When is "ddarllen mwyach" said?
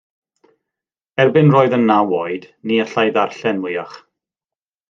3.19-3.97